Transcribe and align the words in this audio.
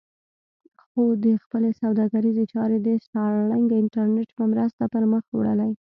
خو 0.89 1.03
ده 1.23 1.31
خپلې 1.43 1.69
سوداګریزې 1.81 2.45
چارې 2.53 2.77
د 2.85 2.87
سټارلېنک 3.05 3.69
انټرنېټ 3.81 4.29
په 4.37 4.43
مرسته 4.51 4.83
پر 4.93 5.03
مخ 5.11 5.23
وړلې. 5.33 5.71